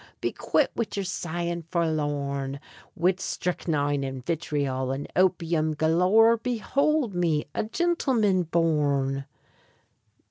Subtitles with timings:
[0.19, 2.59] Be quit wid yer sighin' forlorn,
[2.95, 9.25] Wid shtrychnine and vitriol and opium galore, Behould me a gintleman born.